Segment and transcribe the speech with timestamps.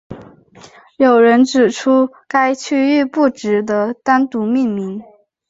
[0.97, 5.03] 有人指出该区域不值得单独命名。